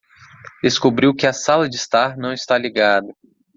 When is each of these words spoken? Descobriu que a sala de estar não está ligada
Descobriu 0.63 1.13
que 1.13 1.27
a 1.27 1.31
sala 1.31 1.69
de 1.69 1.75
estar 1.75 2.17
não 2.17 2.33
está 2.33 2.57
ligada 2.57 3.13